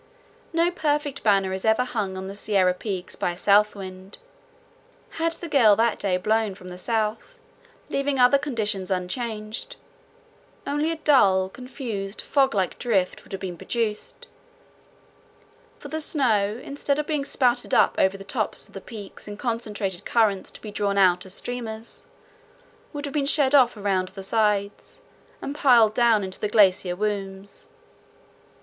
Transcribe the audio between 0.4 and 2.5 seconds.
No perfect banner is ever hung on the